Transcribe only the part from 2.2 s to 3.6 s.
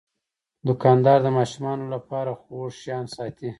خوږ شیان ساتي.